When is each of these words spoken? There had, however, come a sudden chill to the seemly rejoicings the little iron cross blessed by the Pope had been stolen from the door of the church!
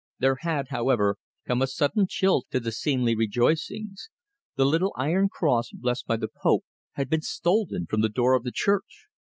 There 0.17 0.37
had, 0.39 0.69
however, 0.69 1.17
come 1.45 1.61
a 1.61 1.67
sudden 1.67 2.07
chill 2.09 2.41
to 2.49 2.59
the 2.59 2.71
seemly 2.71 3.13
rejoicings 3.15 4.09
the 4.55 4.65
little 4.65 4.95
iron 4.97 5.29
cross 5.29 5.69
blessed 5.69 6.07
by 6.07 6.15
the 6.17 6.29
Pope 6.41 6.65
had 6.93 7.07
been 7.07 7.21
stolen 7.21 7.85
from 7.85 8.01
the 8.01 8.09
door 8.09 8.33
of 8.33 8.41
the 8.43 8.51
church! 8.51 9.05